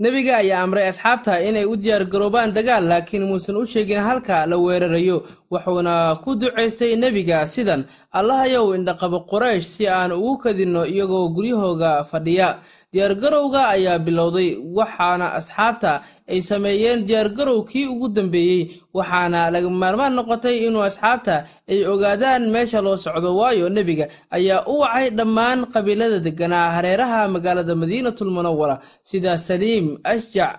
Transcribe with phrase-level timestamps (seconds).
[0.00, 4.56] nebiga ayaa amray asxaabta inay u diyaar garoobaan dagaal laakiin muusan u sheegin halka la
[4.56, 5.20] weerarayo
[5.52, 12.64] wuxuuna ku ducaystay nebiga sidan allahayow indhaqabo qoraysh si aan ugu kadinno iyagoo guryahooga fadhiya
[12.88, 16.00] diyaargarowga ayaa bilowday waxaana asxaabta
[16.30, 18.62] ay sameeyeen diyaargarowkii ugu dambeeyey
[18.94, 21.34] waxaana laga maarmaan noqotay inuu asxaabta
[21.70, 24.06] ay ogaadaan meesha loo socdo waayo nebiga
[24.36, 28.76] ayaa u wacay dhammaan qabiilada degganaa hareeraha magaalada madiinatulmunawara
[29.08, 30.54] sida saliim ashjac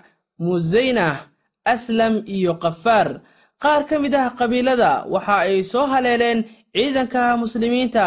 [0.45, 1.15] musaynah
[1.73, 3.09] aslam iyo kafaar
[3.63, 6.39] qaar ka mid ah qabiilada waxa ay soo haleeleen
[6.75, 8.03] ciidanka muslimiinta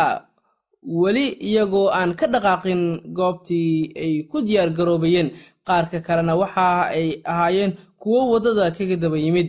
[1.03, 2.83] weli iyagoo aan ka dhaqaaqin
[3.17, 3.73] goobtii
[4.05, 5.29] ay ku diyaar garoobayeen
[5.67, 7.73] qaarka kalena waxa ay ahaayeen
[8.03, 9.49] kuwo waddada kaga daba yimid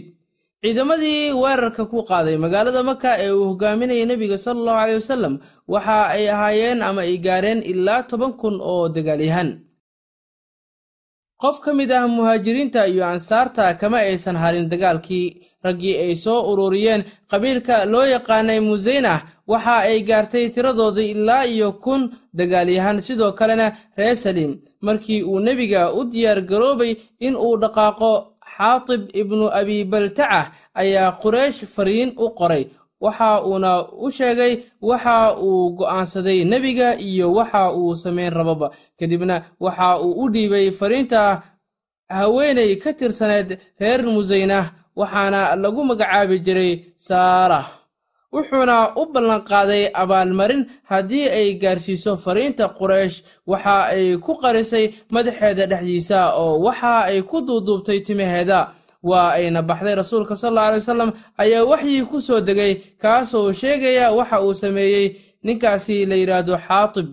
[0.63, 5.33] ciidamadii weerarka ku qaaday magaalada maka ee uu hogaaminaya nebiga sala allahu caleyh wasalam
[5.73, 9.49] waxa ay ahaayeen ama ay gaareen ilaa toban kun oo dagaalyahan
[11.41, 15.27] qof ka mid ah muhaajiriinta iyo ansaarta kama aysan harin dagaalkii
[15.65, 19.19] raggii ay soo ururiyeen qabiilka loo yaqaanay museynah
[19.51, 22.01] waxa ay gaartay tiradoodii ilaa iyo kun
[22.37, 24.51] dagaalyahan sidoo kalena reer saliim
[24.87, 26.91] markii uu nebiga u diyaar garoobay
[27.27, 28.11] in uu dhaqaaqo
[28.53, 29.45] xaatib ibnu
[29.91, 30.45] baltacah
[30.81, 32.63] ayaa quraysh fariin u qoray
[33.03, 34.53] waxa uuna u sheegay
[34.89, 35.15] waxa
[35.47, 38.67] uu go'aansaday nebiga iyo waxa uu samayn rababa
[38.99, 41.41] kadibna waxa uu u dhiibay fariinta
[42.17, 44.65] haweenay ka tirsaneed reer musaynah
[44.99, 46.71] waxaana lagu magacaabi jiray
[47.05, 47.59] saara
[48.33, 53.17] wuxuuna u ballanqaaday abaalmarin haddii ay gaarsiiso fariinta quraysh
[53.51, 58.59] waxa ay ku qarisay madaxeeda dhexdiisa oo waxa ay ku duuduubtay timaheeda
[59.05, 64.37] waa ayna baxday rasuulka salalla aley wasalam ayaa waxyii ku soo degay kaasoo sheegaya waxa
[64.41, 65.07] uu sameeyey
[65.45, 67.09] ninkaasi la yidhaahdo xaatib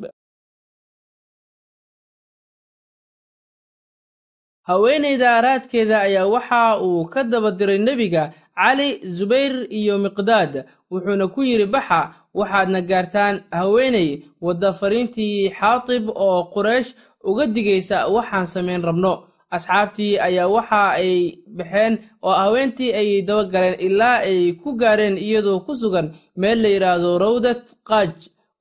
[4.69, 8.23] haweenayda araadkeeda ayaa waxa uu ka daba diray nebiga
[8.57, 10.53] cali zubayr iyo miqdaad
[10.91, 12.01] wuxuuna ku yidhi baxa
[12.39, 14.09] waxaadna gaartaan haweenay
[14.45, 16.91] wadda fariintii xaatib oo quraysh
[17.29, 19.15] uga digaysa waxaan samayn rabno
[19.53, 21.13] asxaabtii ayaa waxa ay
[21.57, 21.95] baxeen
[22.27, 26.07] oo haweentii ay dabagaleen ilaa ay ku gaareen iyadoo ku sugan
[26.41, 28.13] meel la yidhaahdo rawdat qaj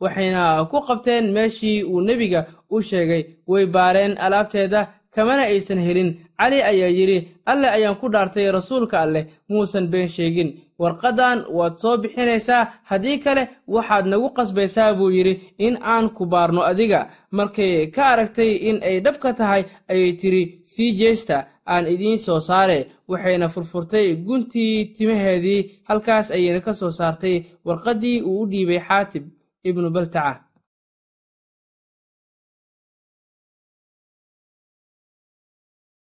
[0.03, 2.41] waxayna ku qabteen meeshii uu nebiga
[2.75, 4.80] u sheegay way baareen alaabteeda
[5.16, 7.18] kamana aysan helin cali ayaa yidhi
[7.51, 10.50] alle ayaan ku dhaartay rasuulka alleh muusan been sheegin
[10.81, 13.42] warqaddan waad soo bixinaysaa haddii kale
[13.75, 15.34] waxaad nagu qasbaysaa buu yidhi
[15.68, 17.00] in aan ku baarno adiga
[17.38, 20.44] markay ka aragtay in ay dhabka tahay ayay tiri
[20.74, 21.36] sii jeesta
[21.74, 22.80] aan idiin soo saare
[23.12, 25.59] waxayna furfurtay guntii timaheedii
[25.90, 27.36] halkaas ayayna ka soo saartay
[27.68, 29.24] warqaddii uu u dhiibay xaatib
[29.69, 30.31] ibnu baltaca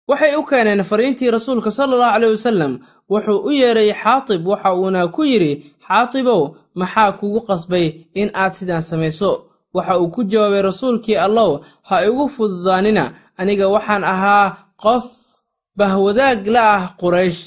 [0.08, 2.74] waxay u keeneen fariintii rasuulka sala allahu caleyh wasalam
[3.12, 5.54] wuxuu u yeeray xaatib waxa uuna ku yidhi
[5.88, 6.42] xaatibow
[6.80, 7.86] maxaa kugu qasbay
[8.22, 9.30] in aad sidaan samayso
[9.78, 11.52] waxa uu ku jawaabay rasuulkii allow
[11.88, 13.04] ha igu fududaanina
[13.40, 14.48] aniga waxaan ahaa
[14.84, 15.06] qof
[15.78, 17.42] bahwadaag la ah quraysh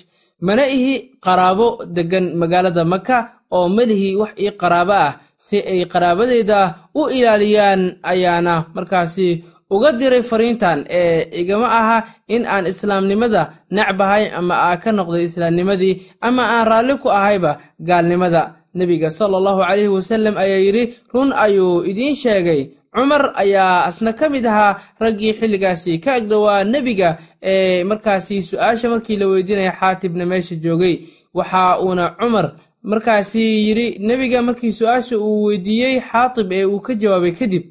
[0.47, 0.93] mana ihi
[1.25, 1.67] qaraabo
[1.97, 3.17] deggan magaalada maka
[3.57, 5.13] oo malihii wax ii qaraabo ah
[5.47, 6.59] si ay qaraabadeyda
[6.99, 7.81] u ilaaliyaan
[8.13, 9.29] ayaana markaasi
[9.71, 15.95] uga diray fariintan ee igama aha in aan islaamnimada necbahay ama aa ka noqday islaamnimadii
[16.23, 20.85] ama aan raalli ku ahayba gaalnimada nebiga sala allahu caleyhi wasalem ayaa yidhi
[21.15, 22.63] run ayuu idiin sheegay
[22.97, 29.17] cumar ayaa asna ka mid ahaa raggii xilligaasi ka agdhowaa nebiga ee markaasi su'aasha markii
[29.21, 30.97] la weydiinaya xaatibna meesha joogay
[31.37, 37.35] waxa uuna cumar markaasi yidhi nebiga markii su'aasha uu weydiiyey xaatib ee uu ka jawaabay
[37.41, 37.65] kadib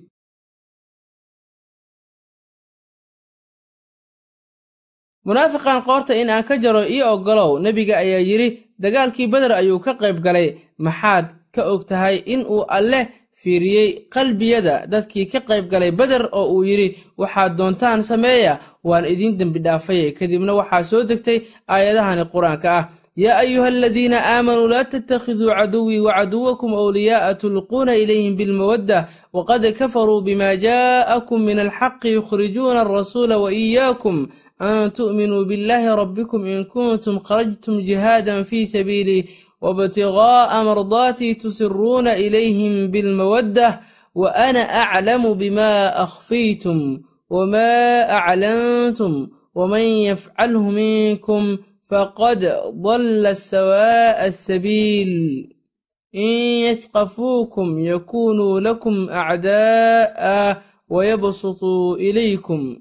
[5.28, 8.50] munaafiqan qoorta in aan ka jaro ii oggolow nebiga ayaa yidhi
[8.80, 10.48] dagaalkii beder ayuu ka qayb galay
[10.86, 13.04] maxaad ka og tahay in uu alleh
[13.44, 19.36] fiiriyey qalbiyada dadkii ka qayb galay beder oo uu yidhi waxaad doontaan sameeya waan idiin
[19.40, 22.84] dembidhaafay kadibna waxaa soo degtay aayadahani qur-aanka ah
[23.24, 30.22] yaa ayuha aladiina aamanuu laa tattakhiduu caduwii wa caduwakum wliyaa'a tulquuna ilayhim bilmawadda waqad kafaruu
[30.28, 34.16] bima jaa'akum min alxaqi yukhrijuuna alrasuula wa iyaakum
[34.62, 39.26] أن تؤمنوا بالله ربكم إن كنتم خرجتم جهادا في سبيلي
[39.62, 43.80] وابتغاء مرضاتي تسرون إليهم بالمودة
[44.16, 46.98] وأنا أعلم بما أخفيتم
[47.30, 51.58] وما أعلنتم ومن يفعله منكم
[51.90, 55.08] فقد ضل سواء السبيل
[56.16, 56.30] إن
[56.72, 62.80] يثقفوكم يكونوا لكم أعداء ويبسطوا إليكم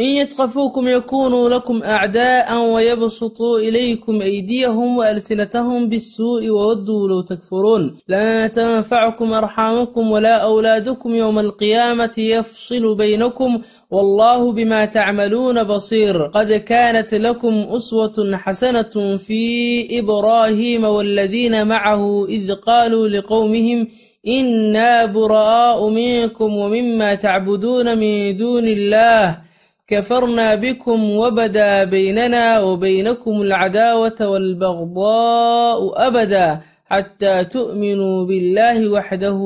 [0.00, 9.32] إن يثقفوكم يكونوا لكم أعداء ويبسطوا إليكم أيديهم وألسنتهم بالسوء وودوا لو تكفرون لا تنفعكم
[9.32, 13.58] أرحامكم ولا أولادكم يوم القيامة يفصل بينكم
[13.90, 23.08] والله بما تعملون بصير قد كانت لكم أسوة حسنة في إبراهيم والذين معه إذ قالوا
[23.08, 23.88] لقومهم
[24.26, 29.44] إنا براء منكم ومما تعبدون من دون الله
[29.88, 39.38] كفرنا بكم وبدا بيننا وبينكم العداوة والبغضاء أبدا حتى تؤمنوا بالله وحده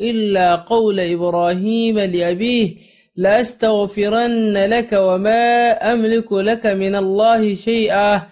[0.00, 2.74] إلا قول إبراهيم لأبيه
[3.16, 5.38] لأستغفرن لك وما
[5.92, 8.22] أملك لك من الله شيئا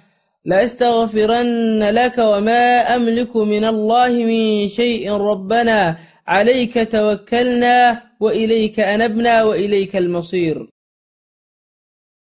[0.45, 10.67] لأستغفرن لك وما أملك من الله من شيء ربنا عليك توكلنا وإليك أنبنا وإليك المصير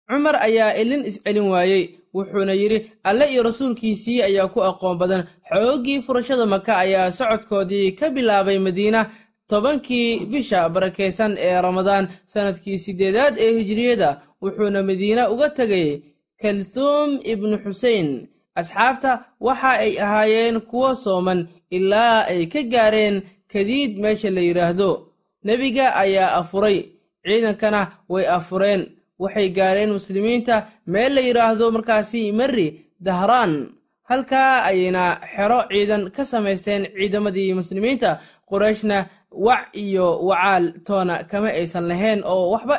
[0.06, 6.00] cumar ayaa ilin iscelin waayey wuxuuna yidhi alle iyo rasuulkiisii ayaa ku aqoon badan xooggii
[6.02, 9.10] furashada maka ayaa socodkoodii ka bilaabay madiina
[9.50, 15.98] tobankii bisha barakaysan ee ramadaan sannadkii siddeedaad ee hijriyada wuxuuna madiina uga tegay
[16.38, 23.22] kalthuum ibnu xuseyn asxaabta waxa ay ahaayeen kuwo sooman ilaa ay ka gaareen
[23.52, 25.08] kadiid meesha la yidhaahdo
[25.44, 26.78] nebiga ayaa afuray
[27.26, 30.54] ciidankana way afureen waxay gaareen muslimiinta
[30.92, 32.68] meel la yidhaahdo markaasi marri
[33.06, 33.52] dahraan
[34.10, 35.04] halkaa ayayna
[35.34, 38.08] xero ciidan ka samaysteen ciidamadii muslimiinta
[38.50, 38.98] qoreyshna
[39.46, 42.76] wac iyo wacaal toona kama aysan lahayn oo waxba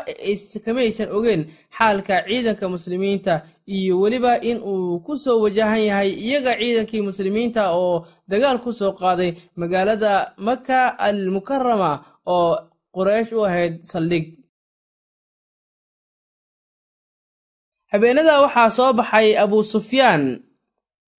[0.65, 1.41] kama aysan ogeen
[1.77, 3.33] xaalka ciidanka muslimiinta
[3.77, 8.91] iyo weliba in uu ku soo wajahan yahay iyaga ciidankii muslimiinta oo dagaal ku soo
[9.01, 10.11] qaaday magaalada
[10.47, 11.91] maka al mukarama
[12.35, 12.51] oo
[12.95, 14.25] qoreysh u ahayd saldhig
[17.91, 20.23] habeenada waxaa soo baxay abuu sufyaan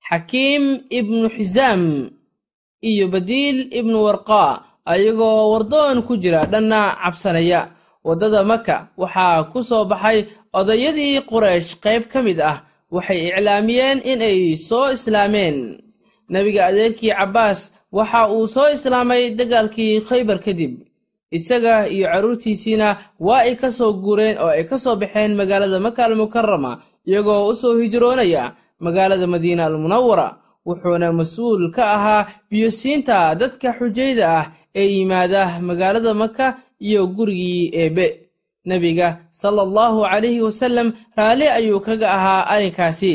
[0.08, 0.64] xakiim
[0.98, 1.82] ibnu xisaam
[2.90, 4.52] iyo badiil ibnu warqaa
[4.92, 7.60] ayagoo wardoon ku jira dhanna cabsanaya
[8.06, 10.18] waddada maka waxaa ku soo baxay
[10.58, 12.58] odayadii quraysh qayb ka mid ah
[12.94, 14.38] waxay iclaamiyeen inay
[14.68, 15.56] soo islaameen
[16.32, 17.60] nebiga adeerkii cabbaas
[17.96, 20.72] waxa uu soo islaamay dagaalkii khaybar kadib
[21.30, 26.00] isaga iyo carruurtiisiina waa ay ka soo guureen oo ay ka soo baxeen magaalada maka
[26.08, 26.72] almukarama
[27.08, 28.44] iyagoo u soo hijroonaya
[28.84, 30.26] magaalada madiina almunawara
[30.66, 34.46] wuxuuna mas-uul ka ahaa biyosiinta dadka xujayda ah
[34.80, 36.46] ee yimaada magaalada maka
[36.86, 38.06] iyo gurigii eebbe
[38.68, 43.12] nebiga sala allahu calayhi wasallam raalli ayuu kaga ahaa arrinkaasi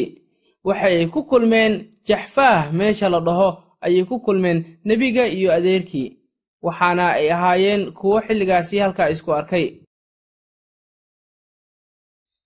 [0.65, 1.74] waxay ku kulmeen
[2.07, 3.50] jaxfaah meesha la dhaho
[3.81, 6.22] ayay ku kulmeen nebiga iyo adeerkii
[6.65, 9.65] waxaana ay ahaayeen kuwo xilligaasi halkaa isku arkay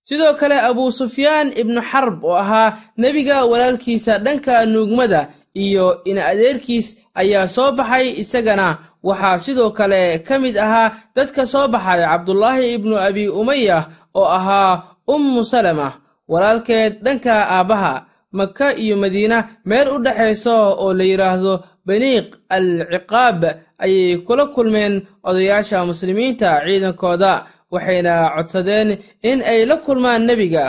[0.08, 2.68] sidoo kale abuu sufyaan ibnu xarb oo ahaa
[3.00, 5.20] nebiga walaalkiisa dhanka nuugmada
[5.64, 6.86] iyo in adeerkiis
[7.20, 8.66] ayaa soo baxay isagana
[9.08, 10.86] waxaa sidoo kale ka mid ahaa
[11.16, 13.78] dadka soo baxay cabdulaahi ibnu abi umaya
[14.18, 14.72] oo ahaa
[15.14, 15.88] ummu salama
[16.32, 17.92] walaalkeed dhanka aabbaha
[18.32, 21.54] maka iyo madiina meel u dhexayso oo la yidhaahdo
[21.88, 23.40] baniiq al ciqaab
[23.84, 24.94] ayay kula kulmeen
[25.28, 27.32] odayaasha muslimiinta ciidankooda
[27.72, 28.88] waxayna codsadeen
[29.30, 30.64] in ay la kulmaan nebiga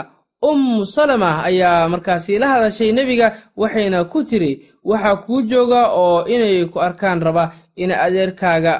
[0.48, 0.62] um
[0.96, 3.26] salama ayaa markaasi la hadashay nebiga
[3.60, 4.52] waxayna ku tiri
[4.90, 7.44] waxaa kuu jooga oo inay ku arkaan raba
[7.82, 8.74] in adeerkaaga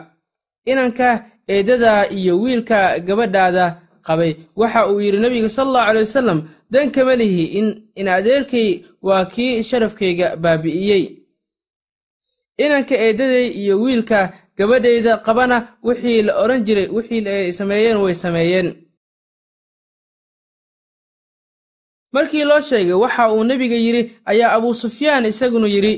[0.71, 1.09] inanka
[1.49, 3.64] eedada iyo wiilka gabadhaada
[4.07, 6.38] qabay waxa uu yidhi nebiga salallahu caley wasalam
[6.73, 7.45] dan kama lihi
[8.00, 8.69] in adeerkay
[9.03, 11.20] waa kii sharafkayga baabi'iyey
[12.62, 14.19] inanka eeddaday iyo wiilka
[14.57, 18.69] gabadhayda qabana wixii la odhan jiray wixii ay sameeyeen way sameeyeen
[22.12, 25.95] markii loo sheegay waxa uu nebiga yidhi ayaa abusufyaan isaguna yidhi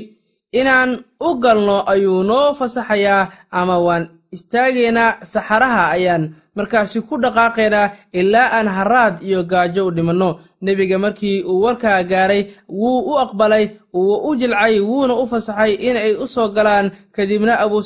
[0.59, 0.91] inaan
[1.27, 4.03] u galno ayuu noo fasaxayaa ama waan
[4.35, 10.29] istaagaynaa saxaraha ayaan markaasi ku dhaqaaqaynaa ilaa aan haraad iyo gaajo u dhimanno
[10.63, 15.97] nebiga markii uu warkaa gaaray wuu u aqbalay wuu u jilcay wuuna u fasaxay in
[15.99, 17.83] ay u soo galaan kadibna abuu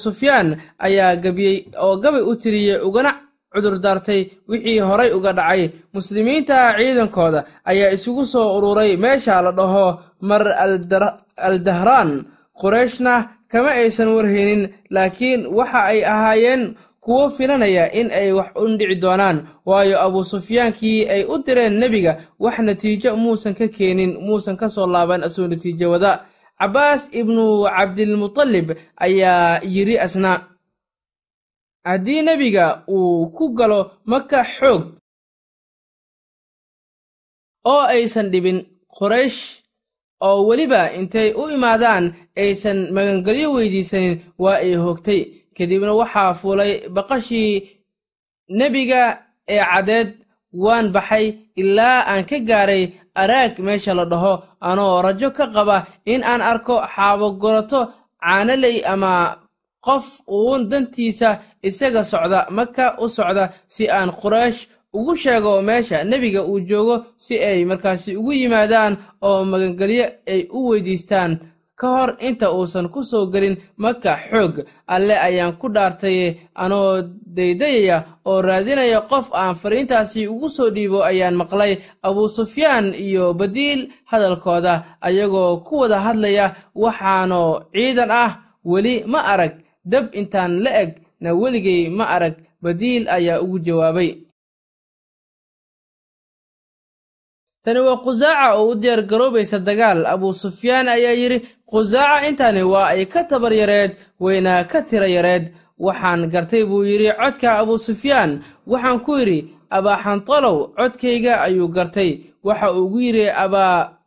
[0.88, 3.12] ayaa gabiyey oo gabay u tiriyey ugana
[3.54, 9.86] cudurdaartay wixii horay uga dhacay muslimiinta ciidankooda ayaa isugu soo ururay meesha la dhaho
[10.30, 10.44] mar
[11.48, 12.12] aldahraan
[12.62, 13.14] qurayshna
[13.52, 14.62] kama aysan warhaynin
[14.96, 16.62] laakiin waxa ay ahaayeen
[17.08, 23.16] kuwo filanaya in ay wax dhici doonaan waayo abuusufyaankii ay u direen nebiga wax natiijo
[23.16, 26.28] muusan ka keenin muusan ka soo laaban asuu natiijo wada
[26.60, 30.50] cabbaas ibnu cabdilmutallib ayaa yidhi asna
[31.84, 34.84] haddii nebiga uu ku galo maka xoog
[37.64, 38.66] oo aysan dhibin
[38.98, 39.64] quraysh
[40.24, 47.58] oo weliba intay u imaadaan aysan magangelyo weydiisanin waa ay hoogtay kadibna waxaa fuulay baqashii
[48.58, 49.02] nebiga
[49.54, 50.10] ee cadeed
[50.64, 51.26] waan baxay
[51.62, 52.84] ilaa aan ka gaaray
[53.22, 54.34] araag meesha la dhaho
[54.70, 55.78] anoo rajo ka qaba
[56.14, 57.80] in aan arko xaabogurato
[58.24, 59.12] caanaley ama
[59.86, 60.06] qof
[60.38, 61.30] uun dantiisa
[61.68, 63.44] isaga socda maka u socda
[63.76, 64.60] si aan quraysh
[64.98, 66.96] ugu sheego meesha nebiga uu joogo
[67.26, 68.94] si ay markaasi ugu yimaadaan
[69.30, 71.32] oo magangelyo ay u weydiistaan
[71.78, 77.06] ka hor inta uusan ku soo gelin maka xoog alle ayaan ku dhaartay anoo
[77.36, 81.72] daydayaya oo raadinaya qof aan fariintaasi ugu soo dhiibo ayaan maqlay
[82.08, 88.32] abuusufyaan iyo badiil hadalkooda ayagoo ku wada hadlaya waxaanoo ciidan ah
[88.66, 94.12] weli ma arag dab intaan la egna weligay ma arag badiil ayaa ugu jawaabay
[97.64, 101.38] tani waa qusaaca oo u diyaar garoobaysa dagaal abuu sufyaan ayaa yidhi
[101.70, 103.92] qusaaca intani waa ay ka tabar yareed
[104.24, 105.44] wayna ka tira yareed
[105.80, 108.32] waxaan gartay buu yidhi codka abuu sufyaan
[108.72, 109.40] waxaan ku yidhi
[109.78, 112.12] abaaxantalow codkayga ayuu gartay
[112.48, 113.98] waxa uu uugu yidhi abaa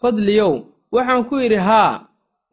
[0.00, 0.52] fadliyow
[0.92, 2.00] waxaan ku yidhi haa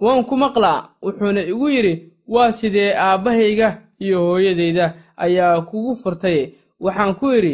[0.03, 1.93] waan ku maqlaa wuxuuna igu yidhi
[2.33, 4.85] waa sidee aabbahayga iyo hooyadayda
[5.17, 6.39] ayaa kugu furtay
[6.79, 7.53] waxaan ku yidhi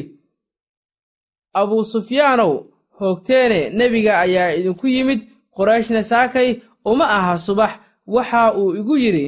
[1.60, 5.20] abuu sufyaanow hoogteene nebiga ayaa idinku yimid
[5.56, 7.72] qorayshna saakay uma aha subax
[8.16, 9.26] waxa uu igu yidhi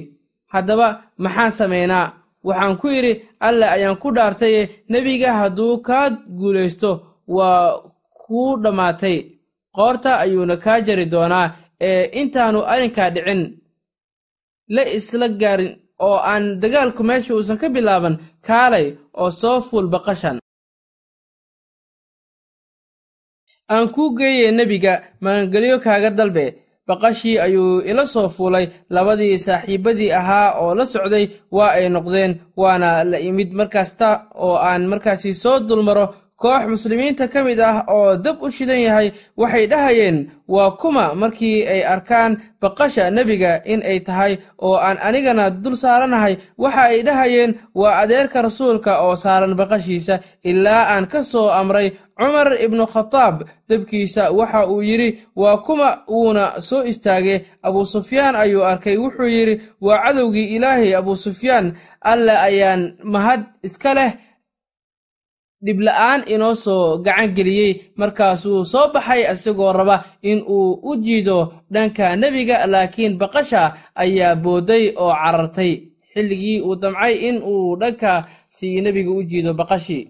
[0.53, 0.87] haddaba
[1.23, 2.05] maxaan samaynaa
[2.47, 3.13] waxaan ku yidhi
[3.47, 6.91] alle ayaan ku dhaartaye nebiga hadduu kaad guulaysto
[7.27, 7.77] waa
[8.25, 9.17] kuu dhammaatay
[9.75, 11.47] qoorta ayuuna kaa jari doonaa
[11.89, 13.41] ee intaanu arrinkaa dhicin
[14.75, 15.73] la isla gaarin
[16.07, 18.15] oo aan dagaalku meesha uusan ka bilaaban
[18.47, 18.87] kaalay
[19.21, 20.37] oo soo fuul baqashan
[23.73, 24.93] aan kuu geeye nebiga
[25.23, 26.45] magangelyo kaaga dalbe
[26.87, 32.31] baqashii ayuu ila soo fuulay labadii saaxiibbadii ahaa oo la socday waa ay noqdeen
[32.61, 34.07] waana la imid markaasta
[34.45, 36.05] oo aan markaasi soo dulmaro
[36.37, 40.17] koox muslimiinta ka mid ah oo dab u shidan yahay waxay dhahayeen
[40.51, 46.35] waa kuma markii ay arkaan baqasha nebiga in ay tahay oo aan anigana dul saaranahay
[46.63, 50.15] waxa ay dhahayeen waa adeerka rasuulka oo saaran baqashiisa
[50.49, 56.59] ilaa aan ka soo amray cumar ibnu khataab dabkiisa waxa uu yidhi waa kuma uuna
[56.59, 57.35] soo istaage
[57.67, 57.87] abuu
[58.43, 61.15] ayuu arkay wuxuu yidhi waa cadowgii ilaahay abuu
[62.11, 62.81] alle ayaan
[63.13, 64.11] mahad iska leh
[65.65, 69.97] dhibla'aan inoo soo gacan geliyey markaas soo baxay isagoo raba
[70.29, 71.37] in uu u jiido
[71.73, 73.63] dhanka nebiga laakiin baqasha
[74.03, 75.73] ayaa booday oo carartay
[76.13, 78.11] xilligii uu damcay in uu dhanka
[78.55, 80.03] si nebiga u jiido baqashii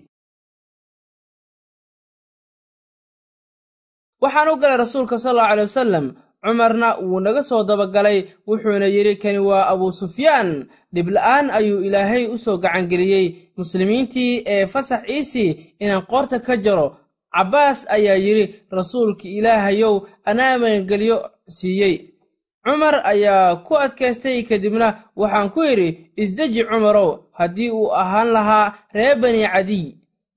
[4.21, 6.07] waxaan u galay rasuulka sal allau wasalam
[6.45, 12.57] cumarna wuu naga soo dabagalay wuxuuna yidhi kani waa abuusufyaan dhibla'aan ayuu ilaahay u soo
[12.57, 13.25] gacangeliyey
[13.57, 16.97] muslimiintii ee fasax ciisi inaan qoorta ka jaro
[17.33, 21.95] cabbaas ayaa yidhi rasuulka ilaahayow anaa magangeliyo siiyey
[22.63, 24.87] cumar ayaa ku adkaystay kadibna
[25.17, 29.85] waxaan ku yidhi isdeji cumarow haddii uu ahaan lahaa reer bani cadiy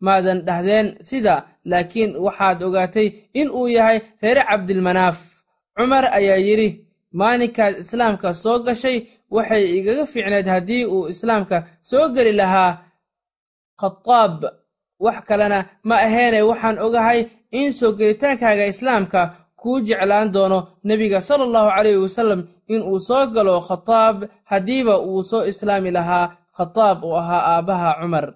[0.00, 1.34] maadan dhahdeen sida
[1.64, 5.37] laakiin waxaad ogaatay in uu yahay reer cabdilmanaaf
[5.78, 6.68] cumar ayaa yidhi
[7.14, 8.98] maalinkaad islaamka soo gashay
[9.30, 12.72] waxay igaga fiicnayd haddii uu islaamka soo geli lahaa
[13.80, 14.42] khataab
[15.04, 17.20] wax kalena ma aheene waxaan ogahay
[17.60, 19.20] in soo gelitaankaaga islaamka
[19.60, 22.40] kuu jeclaan doono nebiga sala allahu caleyhi wasallam
[22.74, 24.16] inuu soo galo khataab
[24.50, 26.26] haddiiba uu soo islaami lahaa
[26.58, 28.34] khataab uu ahaa aabbaha cumar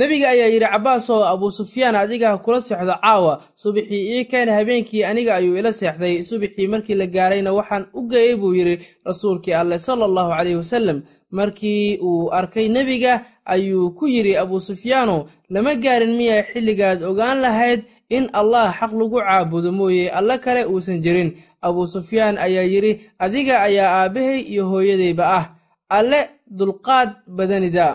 [0.00, 5.04] nebiga ayaa yidhi cabbaas oo abuu sufyaan adiga kula seexdo caawa subaxii ii keen habeenkii
[5.04, 8.76] aniga ayuu ila seexday subaxii markii la gaarayna waxaan u geeyey buu yidhi
[9.06, 13.14] rasuulkii alleh sala allahu caleyhi wasalem markii uu arkay nebiga
[13.44, 15.20] ayuu ku yidhi abuu sufyaanow
[15.52, 21.00] lama gaarin miyaa xilligaad ogaan lahayd in allah xaq lagu caabudo mooye alle kale uusan
[21.04, 25.44] jirin abuu sufyaan ayaa yidhi adiga ayaa aabbahay iyo hooyadayba ah
[25.88, 27.86] alle dulqaad badanida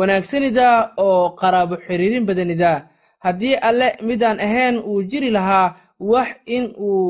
[0.00, 2.76] wanaagsanidaa oo qaraabo xiriirin badanidaa
[3.24, 5.66] haddii alle midaan ahayn uu jiri lahaa
[6.00, 7.04] wax in uu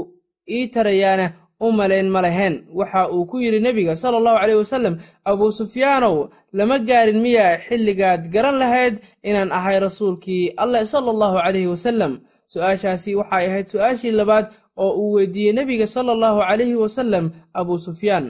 [0.56, 1.26] ii tarayaana
[1.60, 6.16] u malayn ma lahayn waxa uu ku yidhi nebiga sala allahu caleyhi wasalam abuu sufyaanow
[6.56, 12.12] lama gaarin miyaa xilligaad garan lahayd inaan ahay rasuulkii alleh sala allahu caleyhi wasalem
[12.50, 14.46] su waxay ahayd su'aashii labaad
[14.84, 18.26] oo uu weydiiyey nebiga sala allahu caleyhi wasalem abuu sufyaan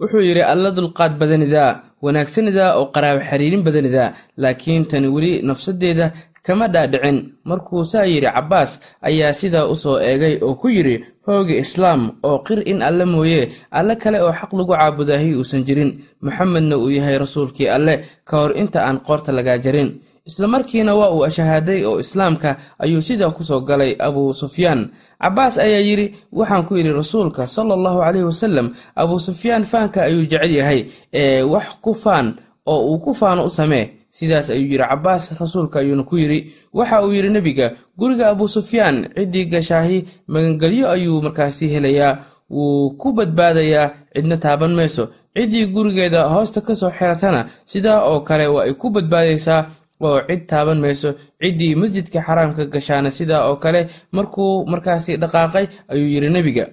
[0.00, 1.70] wuxuu yidhi alla dulqaad badanidaa
[2.04, 6.06] wanaagsanidaa oo qaraabo xiriirin badanidaa laakiin tani weli nafsaddeeda
[6.46, 7.18] kama dhaadhicin
[7.50, 8.70] markuu saa yidhi cabbaas
[9.08, 10.94] ayaa sidaa u soo eegay oo ku yidhi
[11.26, 13.40] hoogi islaam oo qir in alle mooye
[13.78, 15.90] alle kale oo xaq lagu caabudaahi uusan jirin
[16.26, 17.94] maxamedna uu yahay rasuulkii alle
[18.28, 19.88] ka hor inta aan qoorta lagaa jarin
[20.26, 24.88] isla markiina waa uu ashahaaday oo islaamka ayuu sidaa kusoo galay abu sufyaan
[25.20, 30.24] cabaas ayaa yidhi waxaan ku yidhi rasuulka sala allahu caleyhi wasalam abuu sufyaan faanka ayuu
[30.24, 32.34] jecel yahay ee wax ku faan
[32.66, 37.02] oo uu ku faano u samee sidaas ayuu yidhi cabaas rasuulka ayuuna ku yidhi waxa
[37.04, 37.66] uu yidhi nebiga
[37.98, 42.16] guriga abuu sufyaan ciddii gashaahi magangelyo ayuu markaasi helayaa
[42.50, 48.46] wuu ku badbaadayaa cidna taaban mayso ciddii gurigeeda hoosta ka soo xiratana sidaa oo kale
[48.46, 49.64] waa ay ku badbaadaysaa
[50.02, 51.10] oo cid taaban mayso
[51.40, 53.80] ciddii masjidka xaraamka gashaana sidaa oo kale
[54.16, 56.64] markuu markaasi dhaqaaqay ayuu yidhi nebiga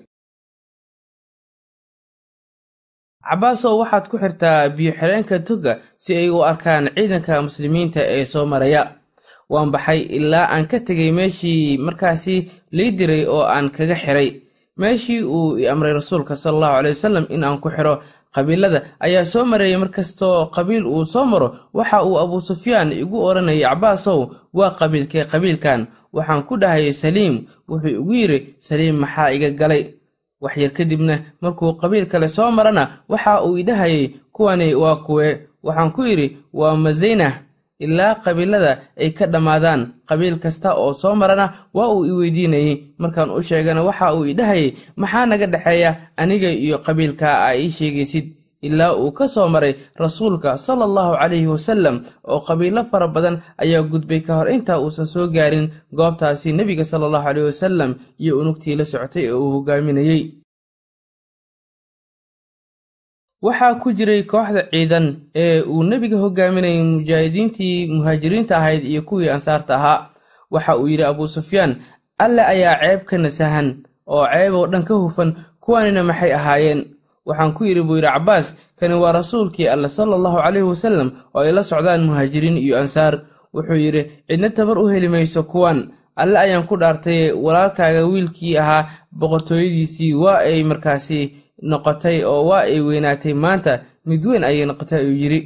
[3.30, 5.74] cabbaasow waxaad ku xirtaa biyo-xireenka toga
[6.04, 8.82] si ay u arkaan ciidanka muslimiinta ee soo maraya
[9.52, 12.36] waan baxay ilaa aan ka tegay meeshii markaasi
[12.76, 14.30] lii diray oo aan kaga xiray
[14.82, 17.94] meeshii uu i amray rasuulka sala allahu caley wasalam in aan ku xiro
[18.36, 21.48] qabiilada ayaa soo mareeyay markastoo qabiil uu soo maro
[21.78, 24.20] waxa uu abuu sufyaan igu odhanayay cabaasow
[24.58, 25.82] waa qabiilkee qabiilkan
[26.16, 27.36] waxaan ku dhahay saliim
[27.70, 29.84] wuxuu igu yidhi saliim maxaa iga galay
[30.44, 34.04] wax yar kadibna markuu qabiil kale soo marana waxa uu idhahayay
[34.36, 35.28] kuwani waa kuwe
[35.64, 37.34] waxaan ku yidhi waa mazaynah
[37.84, 41.46] ilaa qabiilada ay ka dhammaadaan qabiil kasta oo soo marana
[41.78, 44.68] waa uu i weydiinayey markaan u sheegana waxa uu dhahayay
[45.02, 48.26] maxaa naga dhexeeya aniga iyo qabiilkaa aa ii sheegaysid
[48.62, 51.96] ilaa uu ka soo maray rasuulka sala allahu calayhi wasallam
[52.32, 55.66] oo qabiilo fara badan ayaa gudbay ka hor intaa uusan soo gaarin
[55.98, 60.22] goobtaasi nebiga sala allahu caleyhi wasalam iyo unugtii la socotay ee uu hogaaminayey
[63.42, 65.06] waxaa ku jiray kooxda ciidan
[65.36, 70.06] ee uu nebiga hoggaaminayay mujaahidiintii muhaajiriinta ahayd iyo kuwii ansaarta ahaa
[70.54, 71.72] waxa uu yidhi abuu sufyaan
[72.26, 73.68] alle ayaa ceeb ka nasahan
[74.08, 75.30] oo ceeb oo dhan ka hufan
[75.64, 76.80] kuwaanina maxay ahaayeen
[77.26, 81.42] waxaan ku yidhi buu yidhi cabbaas kani waa rasuulkii alle sala allahu caleyhi wasalam oo
[81.42, 83.22] ay la socdaan muhaajiriin iyo ansaar
[83.54, 88.90] wuxuu yidhi cidna tabar u heli mayso kuwan alle ayaan ku dhaartay walaalkaaga wiilkii ahaa
[89.12, 95.16] boqortooyadiisii waa ay markaasi noqotay oo waa ay weynaatay maanta mid weyn ayay noqotay ayuu
[95.22, 95.40] yidhi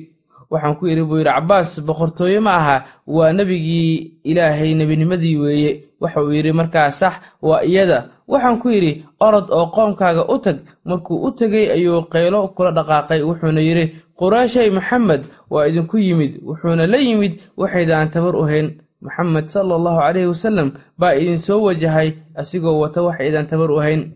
[0.49, 2.75] waxaan ku yidhi buu yidhi cabbaas boqortooyo ma aha
[3.05, 9.03] waa nebigii ilaahay nebinimadii weeye waxa uu yidhi markaa sax waa iyada waxaan ku yidhi
[9.19, 14.71] orod oo qoomkaaga u tag markuu u tegay ayuu qaylo kula dhaqaaqay wuxuuna yidhi quraashay
[14.71, 20.31] maxamed waa idinku yimid wuxuuna la yimid waxaydaan tabar uhayn hayn maxamed sala allahu caleyhi
[20.31, 24.15] wasalam baa idinsoo wajahay asigoo wata waxaydan tabar u hayn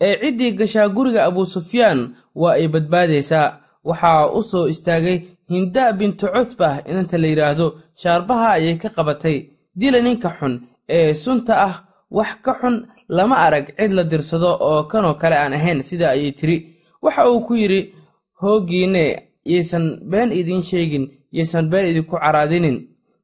[0.00, 2.02] ee ciddii gashaa guriga abuu sufyaan
[2.34, 3.46] waa ay badbaadaysaa
[3.84, 5.16] waxaa u soo istaagay
[5.48, 7.66] hinda bintu cutba inanta la yidhaahdo
[8.00, 9.36] shaarbaha ayay ka qabatay
[9.78, 10.54] dila ninka xun
[10.96, 11.76] ee sunta ah
[12.16, 12.76] wax ka xun
[13.16, 16.56] lama arag cid la dirsado oo kanoo kale aan ahayn sida ayay tiri
[17.04, 17.80] waxa uu ku yidhi
[18.42, 19.02] hooggiinne
[19.50, 21.04] yaysan been idiin sheegin
[21.36, 22.76] yaysan been idinku caraadinin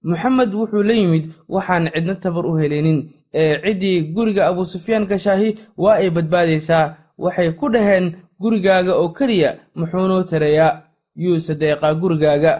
[0.08, 2.98] moxamed wuxuu la yimid waxaan cidna tabar u helinin
[3.34, 5.48] ee ciddii guriga abuusufyaan gashaahi
[5.82, 8.06] waa ay badbaadaysaa waxay ku dhaheen
[8.40, 10.72] gurigaaga oo keliya muxuunoo tarayaa
[11.22, 12.52] yuu sadeeqaa gurigaaga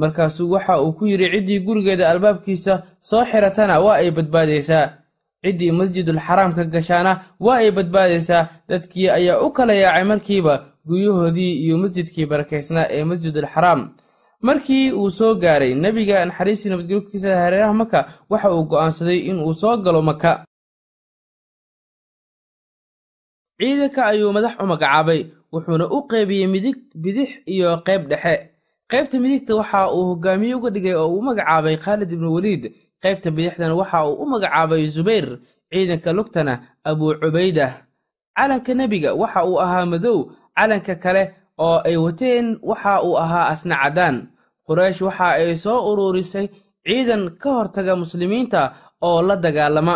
[0.00, 2.72] markaasu waxa uu ku yidhi ciddii gurigeeda albaabkiisa
[3.10, 4.84] soo xiratana waa ay badbaadaysaa
[5.44, 7.12] ciddii masjidulxaraamka gashaana
[7.44, 10.54] waa ay badbaadaysaa dadkii ayaa u kala yaacay markiiba
[10.88, 13.80] guryahoodii iyo masjidkii barakaysnaa ee masjidulxaraam
[14.46, 17.98] markii uu soo gaaray nebiga naxariistii nabadgelyo hareeraha maka
[18.30, 20.44] waxa uu go'aansaday in uu soo galo maka
[23.58, 25.20] ciidanka ayuu madax u magacaabay
[25.52, 28.34] wuxuuna u qeybiyey midig bidix iyo qayb dhexe
[28.90, 32.62] qaybta midigta waxa uu hogaamiye uga dhigay oo uu magacaabay khaalid ibnu weliid
[33.02, 35.26] qaybta bidixdan waxa uu u magacaabay zubayr
[35.70, 36.54] ciidanka lugtana
[36.88, 37.66] abuu cubayda
[38.36, 40.18] calanka nebiga waxa uu ahaa madow
[40.54, 41.22] calanka kale
[41.58, 44.16] oo ay wateen waxa uu ahaa asna cadaan
[44.66, 46.46] quraysh waxa ay soo uruurisay
[46.84, 48.60] ciidan ka hortaga muslimiinta
[49.06, 49.94] oo la dagaalama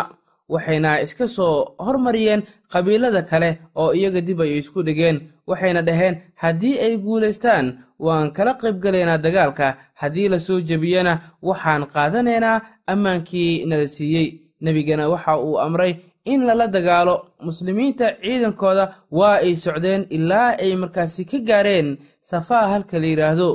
[0.53, 3.49] waxayna iska soo hormariyeen qabiilada kale
[3.81, 5.17] oo iyaga dib ay isku dhigeen
[5.49, 7.65] waxayna dhaheen haddii ay guulaystaan
[8.05, 9.65] waan kala qaybgalaynaa dagaalka
[10.01, 11.13] haddii lasoo jebiyana
[11.47, 12.57] waxaan qaadanaynaa
[12.91, 14.27] ammaankii nala siiyey
[14.61, 15.93] nebigana waxa uu amray
[16.25, 22.99] in lala dagaalo muslimiinta ciidankooda waa ay socdeen ilaa ay markaasi ka gaareen safaa halka
[22.99, 23.49] la yidhaahdo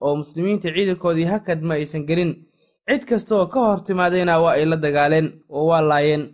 [0.00, 2.32] oo muslimiinta ciidankoodii hakad ma aysan gelin
[2.88, 6.24] cid kastoo ka hor timaadayna waa ay la dagaaleen oo waa laayeen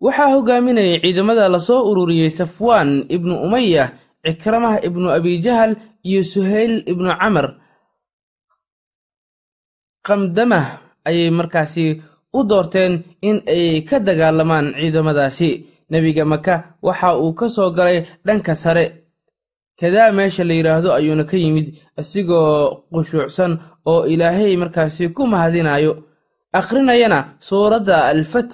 [0.00, 3.92] waxaa hogaaminayay ciidamada lasoo ururiyey safwaan ibnu umaya
[4.26, 7.46] cikramah ibnu abijahal iyo suhayl ibnu camar
[10.06, 10.66] qamdamah
[11.04, 12.02] ayay markaasi
[12.38, 12.92] u doorteen
[13.28, 15.48] in ay ka dagaalamaan ciidamadaasi
[15.90, 18.84] nebiga maka waxa uu ka soo galay dhanka sare
[19.80, 21.66] kadaa meesha la yidhaahdo ayuuna ka yimid
[22.00, 22.54] isigoo
[22.92, 23.52] qushuucsan
[23.90, 25.92] oo ilaahay markaasi ku mahadinaayo
[26.58, 28.50] akhrinayana suuradda alfatx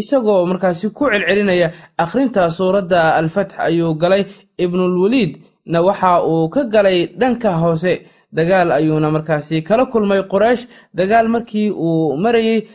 [0.00, 1.68] isagoo markaasi ku celcelinaya
[2.04, 4.22] akhrinta suuradda alfatx ayuu galay
[4.64, 5.32] ibnulweliid
[5.70, 7.92] na waxa uu ka galay dhanka hoose
[8.32, 12.68] dagaal ayuuna markaasi kala kulmay qoreysh dagaal markii uu marayey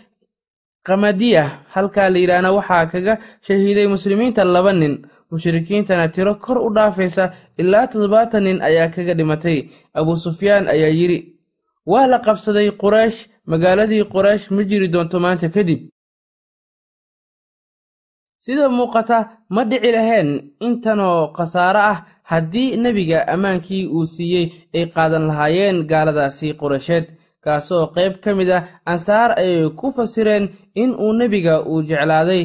[0.85, 7.31] qamadiya halkaa la yidhaahna waxaa kaga shahiiday muslimiinta laba nin mushrikiintana tiro kor u dhaafaysa
[7.57, 11.35] ilaa toddobaatan nin ayaa kaga dhimatay abu sufyaan ayaa yidhi
[11.85, 15.87] waa la qabsaday qoreysh magaaladii qoreysh ma jiri doonto maanta kadib
[18.39, 24.45] sida muuqata ma dhici laheen intanoo khasaaro ah haddii nebiga ammaankii uu siiyey
[24.77, 27.05] ay qaadan lahaayeen gaaladaasi qurasheed
[27.43, 28.61] kaasoo qayb ka mid ah
[28.93, 30.45] ansaar ayay ku fasireen
[30.83, 32.41] in uu nebiga uu jeclaaday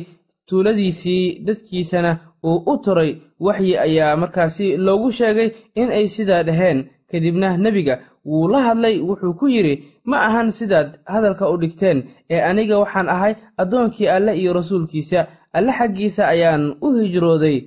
[0.49, 2.13] tuuladiisii dadkiisana
[2.49, 3.11] uu u turay
[3.47, 5.49] waxyi ayaa markaasi loogu sheegay
[5.81, 7.95] in ay sidaa dhaheen kadibna nebiga
[8.29, 9.75] wuu la hadlay wuxuu ku yidhi
[10.11, 11.99] ma ahan sidaad hadalka u dhigteen
[12.35, 15.21] ee aniga waxaan ahay addoonkii alle iyo rasuulkiisa
[15.57, 17.59] alle xaggiisa ayaan u hijrooday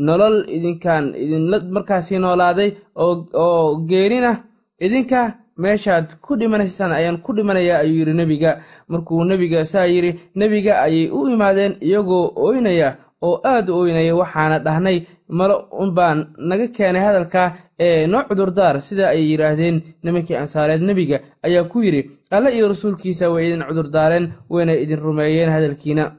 [0.00, 4.30] nolol idinkaan idinla markaasii noolaaday oo geerina
[4.80, 5.20] idinka
[5.58, 11.08] meeshaad ku dhimanaysaan ayaan ku dhimanayaa ayuu yidhi nebiga markuu nebiga saa yidhi nebiga ayay
[11.12, 12.88] u imaadeen iyagoo ooynaya
[13.26, 19.04] oo aad u ooynaya waxaana dhahnay male unbaan naga keenay hadalkaa ee noo cudurdaar sida
[19.14, 22.02] ay yidhaahdeen nimankii ansaareed nebiga ayaa ku yidhi
[22.36, 26.12] alle iyo rasuulkiisa way idin cudurdaareen wayna idin rumeeyeen hadalkiina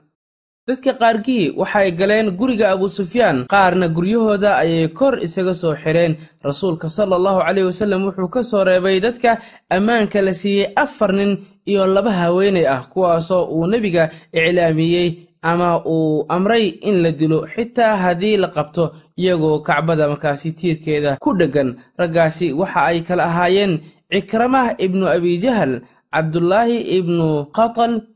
[0.65, 7.13] dadka qaarkii waxay galeen guriga abusufyaan qaarna guryahooda ayay kor isaga soo xireen rasuulka sala
[7.19, 9.29] allahu caleyh wasallam wuxuu ka soo reebay dadka
[9.77, 11.31] ammaanka la siiyey afar nin
[11.69, 17.93] iyo laba haweenay ah kuwaasoo uu nebiga iclaamiyey ama uu amray in la dilo xitaa
[18.01, 21.69] haddii la qabto iyagoo kacbada markaasi tiirkeeda ku dheggan
[22.01, 28.14] raggaasi waxa ay kala ahaayeen cikramah ibnu abijahal cabdulaahi ibnu qatal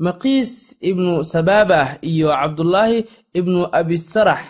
[0.00, 3.04] maqiis ibnu sabaabah iyo cabdulaahi
[3.36, 4.40] ibnu abisarax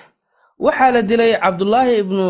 [0.63, 2.25] waxaa la dilay cabdulaahi ibnu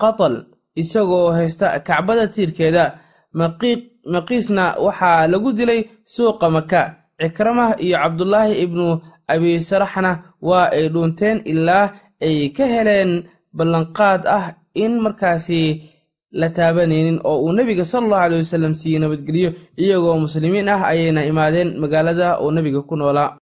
[0.00, 2.96] qatal isagoo haysta kacbada tiirkeeda
[4.08, 8.86] maqiisna waxaa lagu dilay suuqa maka cikramah iyo cabdulaahi ibnu
[9.28, 11.92] abisaraxna waa ay dhuunteen ilaa
[12.24, 14.46] ay ka heleen ballanqaad ah
[14.82, 15.60] in markaasi
[16.40, 19.50] la taabanaynin oo uu nebiga salallahu aley wasalam siiyey nabadgelyo
[19.82, 23.38] iyagoo muslimiin ah ayayna imaadeen magaalada uu nebiga ku noolaa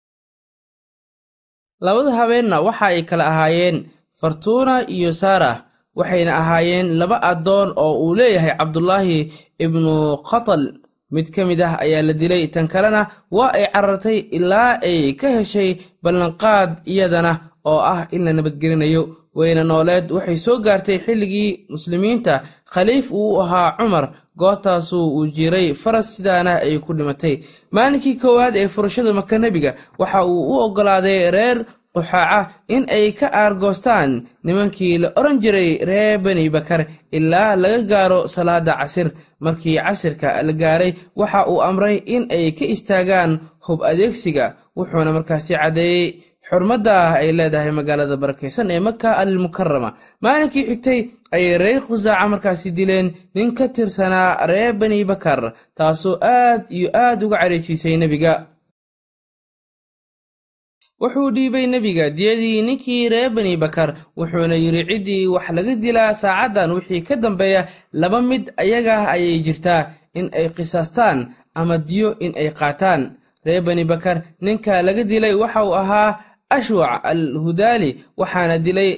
[1.85, 3.77] labada habeenna waxa ay kala ahaayeen
[4.19, 5.51] fartuuna iyo saara
[5.95, 9.19] waxayna ahaayeen laba addoon oo uu leeyahay cabdulaahi
[9.65, 9.93] ibnu
[10.31, 10.61] qatal
[11.13, 15.27] mid ka mid ah ayaa la dilay tan kalena waa ay carartay ilaa ay ka
[15.37, 17.31] heshay ballanqaad iyadana
[17.69, 19.01] oo ah in la nabadgelinayo
[19.37, 22.33] weyna nooleed waxay soo gaartay xilligii muslimiinta
[22.73, 24.05] khaliif uu ahaa cumar
[24.39, 27.35] goobtaasuu uu jiray faras sidaana ay ku dhimatay
[27.75, 31.57] maalinkii koowaad ee furashada maka nebiga waxa uu u oggolaaday reer
[31.95, 32.39] quxaaca
[32.75, 34.11] in ay ka aargoostaan
[34.45, 36.81] nimankii la odhan jiray reer beni bakar
[37.17, 39.07] ilaa laga gaaro salaadda casir
[39.43, 43.31] markii casirka la gaaray waxa uu amray in ay ka istaagaan
[43.65, 44.45] hub adeegsiga
[44.77, 46.07] wuxuuna markaasi caddeeyey
[46.49, 49.89] xurmadda ah ay leedahay magaalada barakaysan ee maka almukarama
[50.23, 50.99] maalinkii xigtay
[51.35, 55.39] ayay reer khusaaca markaasi dileen nin ka tirsanaa reer bani bakar
[55.77, 58.33] taasoo aad iyo aad uga cadhaysiisay nebiga
[61.01, 66.69] wuxuu dhiibay nebiga diyadii ninkii reer bani bakar wuxuuna yidhi ciddii wax laga dilaa saacaddan
[66.77, 67.61] wixii ka dambeeya
[68.01, 69.83] laba mid ayaga ayay jirtaa
[70.17, 71.17] in ay qisaastaan
[71.59, 73.01] ama diyo in ay qaataan
[73.45, 76.09] reer bani bakar ninka laga dilay waxa uu ahaa
[76.49, 78.97] ashwac al hudaali waxaana dilay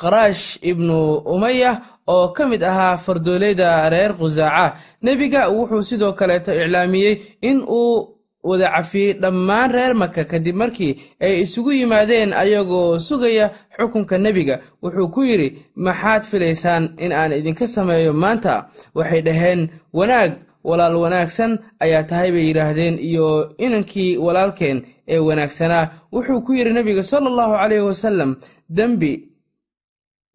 [0.00, 7.14] kharaash ibnu umaya oo ka mid ahaa fardoolayda reer khusaaca nebiga wuxuu sidoo kaleeto iclaamiyey
[7.40, 8.08] in uu
[8.42, 15.08] wada cafiyey dhammaan reer maka kadib markii ay isugu yimaadeen ayagoo sugaya xukunka nebiga wuxuu
[15.14, 19.60] ku yidhi maxaad filaysaan in aan idinka sameeyo maanta waxay dhaheen
[19.92, 20.32] wanaag
[20.64, 27.02] walaal wanaagsan ayaa tahay bay yidhaahdeen iyo inankii walaalkeen ee wanaagsanaa wuxuu ku yidhi nebiga
[27.02, 28.30] sala allahu caleyhi wasalam
[28.76, 29.12] dembi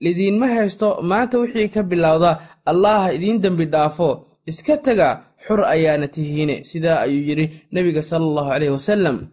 [0.02, 2.32] lidiinma haysto maanta wixii ka bilowda
[2.66, 5.10] allaah idiin dembi dhaafo iska taga
[5.48, 9.28] xur ayaana tihiine sidaa ayuu yidhi nebiga sala caleyhi wasallam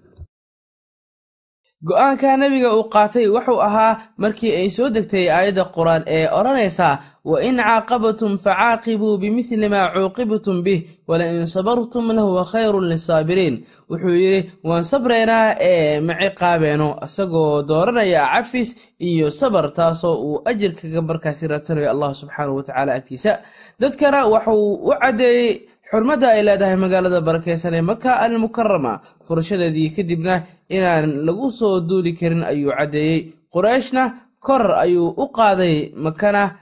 [1.82, 7.56] go'aankaa nebiga uu qaatay wuxuu ahaa markii ay soo degtay aayadda qur-aan ee odhanaysaa wain
[7.62, 15.54] caaqabtum facaaqibuu bimidli maa cuuqibtum bih walain sabartum lahuwa khayrun lisaabiriin wuxuu yidhi waan sabraynaa
[15.60, 22.56] ee maciqaabeeno isagoo dooranaya cafis iyo sabar taasoo uu ajir kaga markaasi raadsanayo allah subxaanahu
[22.58, 23.38] watacaala agtiisa
[23.80, 25.50] dadkana waxauu u caddeeyey
[25.94, 32.42] xurmadda ay leedahay magaalada barakeysan ee maka almukarama furashadeedii kadibna inaan lagu soo duuli karin
[32.42, 34.10] ayuu caddeeyey qurayshna
[34.42, 36.58] kor ayuu u qaaday makana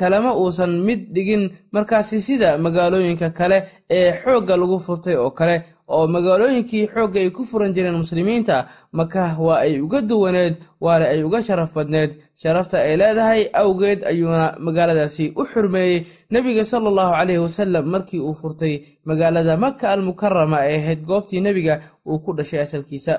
[0.00, 3.58] kalema uusan mid dhigin markaasi sida magaalooyinka kale
[3.98, 5.56] ee xoogga lagu furtay oo kale
[5.94, 8.56] oo magaalooyinkii xoogga ay ku furan jireen muslimiinta
[8.98, 12.10] makah waa ay uga duwaneed waana ay uga sharaf badneed
[12.42, 15.98] sharafta ay leedahay awgeed ayuuna magaaladaasi u xurmeeyey
[16.32, 18.74] nebiga sala caleyhi wasalam markii uu furtay
[19.08, 21.74] magaalada maka almukarama ee ahayd goobtii nebiga
[22.08, 23.14] uu ku dhashay asalkiisa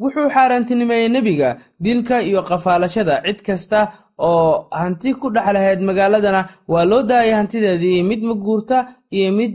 [0.00, 1.48] wuxuu xaaraantinimeeyey nebiga
[1.84, 3.80] dilka iyo qafaalashada cid kasta
[4.26, 6.40] oo hanti ku dhex lahayd magaaladana
[6.72, 8.78] waa loo daayay hantideedii mid ma guurta
[9.16, 9.52] iyo mid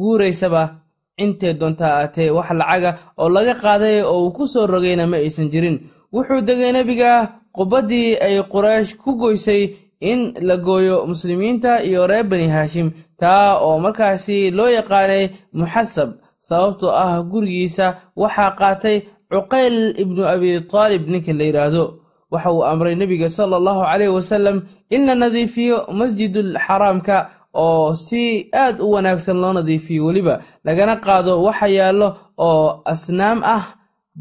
[0.00, 0.62] guuraysaba
[1.22, 5.48] intee doontaa aatee wax lacaga oo laga qaaday oo uu ku soo rogayna ma aysan
[5.52, 5.76] jirin
[6.14, 7.10] wuxuu degay nebiga
[7.54, 9.62] qubaddii ay quraysh ku goysay
[10.10, 12.88] in la gooyo muslimiinta iyo reer bani haashim
[13.20, 15.24] taa oo markaasi loo yaqaanay
[15.58, 16.10] muxasab
[16.48, 17.86] sababtoo ah gurigiisa
[18.20, 18.96] waxaa qaatay
[19.30, 21.84] cuqayl ibnu abi taalib ninka la yidhaahdo
[22.32, 24.56] waxa uu amray nebiga sala allahu caleyhi wasalam
[24.94, 27.16] in la nadiifiyo masjidul xaraamka
[27.66, 28.22] oo si
[28.64, 30.34] aad u wanaagsan loo nadiifiyo weliba
[30.66, 32.08] lagana qaado waxa yaallo
[32.48, 33.64] oo asnaam ah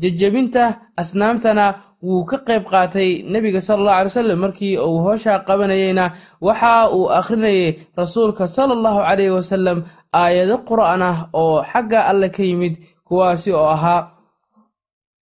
[0.02, 0.64] jajabinta
[1.02, 1.66] asnaamtana
[2.06, 6.06] wuu ka qayb qaatay nebiga sala allahu caley wasalam markii uu hooshaa qabanayeyna
[6.48, 7.70] waxa uu akhrinayay
[8.02, 9.78] rasuulka sala allahu caleyhi wasalam
[10.20, 12.76] aayado qur'an ah oo xagga alle ka yimid
[13.08, 14.02] kuwaasi oo ahaa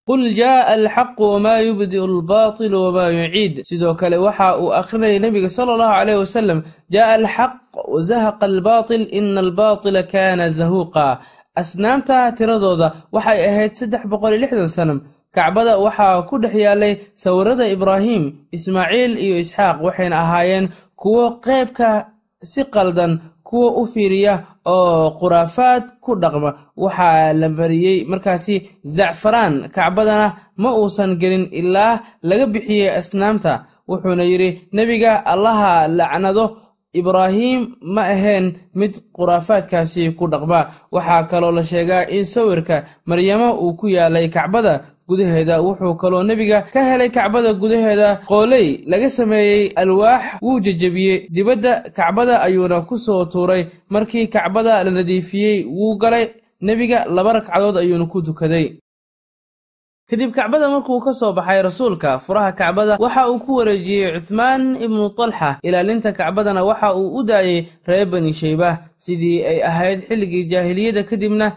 [0.09, 5.71] qul jaaa alxaqu wamaa yubdi'u albaatilu wamaa yuciid sidoo kale waxa uu akhrinayay nebiga sala
[5.75, 6.59] allahu calayh wasalam
[6.95, 7.53] jaaa alxaq
[7.93, 11.07] wazahaqa albaatil ina albaatila kaana zahuuqa
[11.61, 14.97] asnaamta tiradooda waxay ahayd saddex boqol iyo lixdan sanam
[15.35, 16.93] kacbada waxaa ku dhex yaallay
[17.25, 18.23] sawirada ibraahim
[18.57, 20.65] ismaaciil iyo isxaaq waxayna ahaayeen
[21.03, 21.89] kuwo qeybka
[22.53, 23.11] si qaldan
[23.47, 24.33] kuwo u fiiriya
[24.73, 26.49] oo khuraafaad ku dhaqma
[26.83, 28.55] waxaa la mariyey markaasi
[28.95, 30.27] zacfaraan kacbadana
[30.61, 31.93] ma uusan gelin ilaa
[32.29, 33.51] laga bixiyey asnaamta
[33.89, 36.45] wuxuuna yidhi nebiga allaha lacnado
[36.99, 37.61] ibraahiim
[37.93, 38.45] ma ahayn
[38.79, 40.59] mid khuraafaadkaasi ku dhaqma
[40.95, 42.75] waxaa kaloo la sheegaa in sawirka
[43.09, 44.73] maryamo uu ku yaalay kacbada
[45.07, 51.79] gudaheeda wuxuu kaloo nebiga ka helay kacbada gudaheeda qooley laga sameeyey alwaax wuu jejebiyey dibadda
[51.93, 56.27] kacbada ayuuna ku soo tuuray markii kacbada la nadiifiyey wuu galay
[56.61, 58.73] nebiga laba ragcadood ayuuna ku dukaday
[60.09, 65.09] kadib kacbada markuu ka soo baxay rasuulka furaha kacbada waxa uu ku wareejiyey cuthmaan ibnu
[65.13, 71.03] talxa ilaalinta kacbadana waxa uu u daayey reer bani sheyba sidii ay ahayd xilligii jaahiliyadda
[71.05, 71.53] kadibna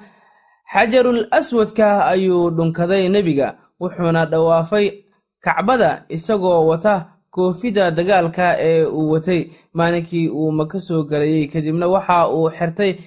[0.69, 5.05] xajarul aswadka ayuu dhunkaday nebiga wuxuuna dhawaafay
[5.41, 12.29] kacbada isagoo wata koofida dagaalka ee uu watay maalinkii uu maka soo galayey kadibna waxa
[12.29, 12.99] uu xirtay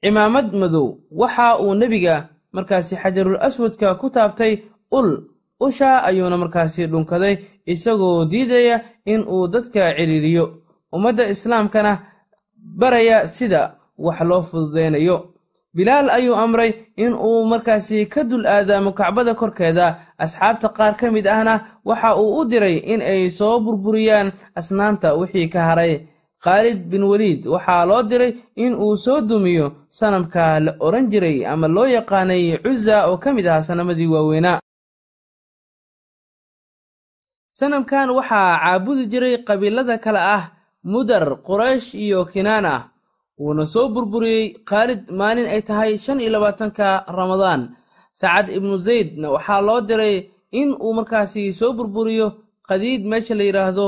[0.00, 5.28] cimaamad madow waxa uu nebiga markaasi xajarul aswadka ku taabtay ul
[5.60, 7.36] usha ayuuna markaasi dhunkaday
[7.68, 10.56] isagoo diidaya in uu dadka ciriiriyo
[10.92, 12.00] ummadda islaamkana
[12.56, 15.33] baraya sida wax loo fududaynayo
[15.74, 21.26] bilaal ayuu amray in uu markaasi ka dul aadaamo kacbada korkeeda asxaabta qaar ka mid
[21.26, 26.06] ahna waxa uu u diray in ay soo burburiyaan asnaamta wixii ka haray
[26.44, 31.66] khaalid bin weliid waxaa loo diray in uu soo dumiyo sanamka la odhan jiray ama
[31.68, 34.58] loo yaqaanay cuza oo ka mid ahaa sanamadii waaweynaa
[37.58, 40.44] sanamkan waxaa caabudi jiray qabiilada kale ah
[40.90, 42.93] mudar quraysh iyo kinaan ah
[43.38, 46.86] wuuna soo burburiyey khaalid maalin ay tahay shan iyo labaatanka
[47.18, 47.62] ramadaan
[48.20, 50.16] sacad ibnu zaydna waxaa loo diray
[50.60, 52.26] in uu markaasi soo burburiyo
[52.68, 53.86] qadiid meesha la yidhaahdo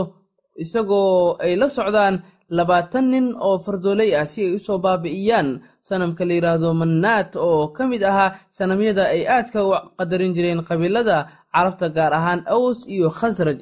[0.63, 2.15] isagoo ay la socdaan
[2.59, 5.49] labaatan nin oo fardoolay ah si ay u soo baabi'iyaan
[5.89, 11.17] sanamka la yidhaahdo mannaat oo ka mid ahaa sanamyada ay aadka u qadarin jireen qabiilada
[11.55, 13.59] carabta gaar ahaan aws iyo khasraj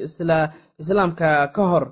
[0.81, 1.85] islaamka ka hor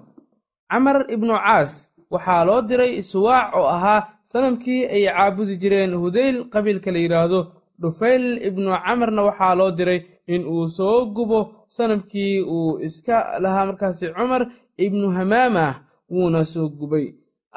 [0.71, 4.01] camar ibnu caas waxaa loo diray iswaac oo ahaa
[4.33, 7.41] sanamkii ay caabudi jireen hudayl qabiilka la yidhaahdo
[7.83, 10.01] dhufayl ibnu camarna waxaa loo diray
[10.35, 11.39] in uu soo gubo
[11.77, 14.43] sanamkii uu iska lahaa markaasi cumar
[14.87, 15.73] ibnu hamaamah
[16.15, 17.07] wuuna soo gubay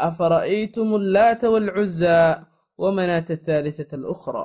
[0.08, 2.28] afara'aytum allaata waalcuzaa
[2.98, 4.42] manaata athaalihata alukhra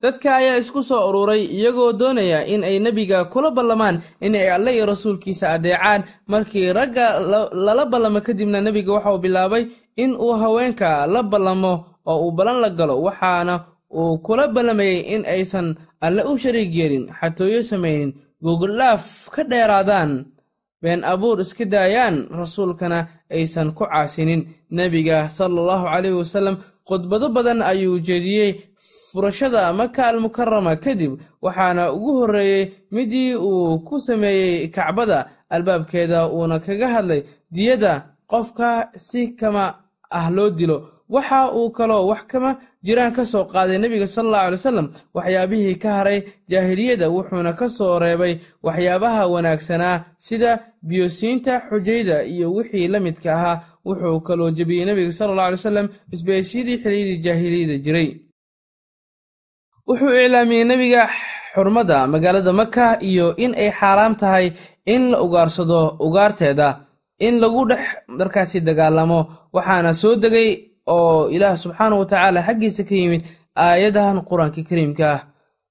[0.00, 4.72] dadka ayaa isku soo ururay iyagoo doonaya in ay nebiga kula ballamaan in ay alle
[4.72, 7.20] iyo rasuulkiisa addeecaan markii ragga
[7.52, 9.68] lala ballamo kadibna nebiga waxauu bilaabay
[10.00, 15.28] in uu haweenka la ballamo oo uu ballan la galo waxaana uu kula ballamayay in
[15.28, 20.32] aysan alle u shariig yeelin xatooyo samaynin gogoldhaaf ka dheeraadaan
[20.80, 26.56] been abuur iska daayaan rasuulkana aysan ku caasinin nebiga sala allahu caleyhi wasalam
[26.88, 28.69] khudbado badan ayuu jeediyey
[29.12, 36.88] furashada maka almukarama kadib waxaana ugu horreeyey midii uu ku sameeyey kacbada albaabkeeda uuna kaga
[36.88, 39.74] hadlay diyada qofka si kama
[40.10, 44.58] ah loo dilo waxa uu kaloo wax kama jiraan ka soo qaaday nebiga salallahu alay
[44.62, 52.52] wasalam waxyaabihii ka haray jaahiliyada wuxuuna ka soo reebay waxyaabaha wanaagsanaa sida biyosiinta xujayda iyo
[52.54, 58.29] wixii la midka ahaa wuxuu kaloo jebiyey nebiga salallahu alay wasalam isbeysyadii xiliyadii jaahiliyada jiray
[59.90, 61.02] wuxuu iclaamiyey nebiga
[61.54, 64.46] xurmadda magaalada maka iyo in ay xaaraam tahay
[64.94, 66.68] in la ugaarsado ugaarteeda
[67.26, 67.84] in lagu dhex
[68.18, 69.20] markaasi dagaalamo
[69.54, 70.48] waxaana soo degay
[70.94, 73.22] oo ilaah subxaanahu wa tacaala xaggiisa ka yimid
[73.64, 75.20] aayadahan qur-aanka kariimka ah